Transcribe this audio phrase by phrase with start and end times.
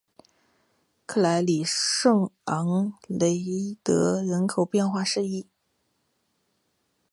[1.05, 3.07] 克莱里圣昂德
[4.17, 5.45] 雷人口变化图示